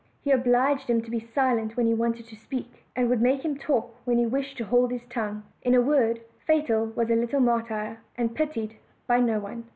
He 0.19 0.31
obliged 0.31 0.87
him 0.89 1.03
to 1.03 1.11
be 1.11 1.19
silent 1.19 1.77
when 1.77 1.85
he 1.85 1.93
wanted 1.93 2.25
to 2.25 2.35
speak, 2.35 2.85
and 2.95 3.07
would 3.07 3.21
make 3.21 3.45
him 3.45 3.55
talk 3.55 3.95
when 4.03 4.17
he 4.17 4.25
wished 4.25 4.57
to 4.57 4.65
hold 4.65 4.89
his 4.91 5.05
tongue; 5.05 5.43
in 5.61 5.75
a 5.75 5.79
word, 5.81 6.21
Fatal 6.47 6.87
was 6.95 7.11
a 7.11 7.15
little 7.15 7.39
martyr, 7.39 7.99
and 8.17 8.33
pitied 8.33 8.77
by 9.05 9.19
no 9.19 9.39
one. 9.39 9.65